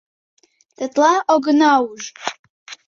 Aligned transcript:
—Тетла 0.77 1.13
огына 1.33 1.73
уж... 1.89 2.03